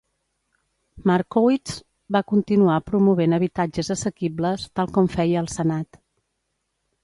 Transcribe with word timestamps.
Markowitz 1.11 1.75
va 2.17 2.23
continuar 2.33 2.79
promovent 2.89 3.37
habitatges 3.41 3.95
assequibles, 3.99 4.67
tal 4.81 4.93
com 4.99 5.15
feia 5.21 5.41
al 5.47 5.55
Senat. 5.61 6.05